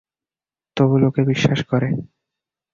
তবু 0.77 0.95
লোকে 1.03 1.21
বিশ্বাস 1.31 1.59
করে। 1.71 1.89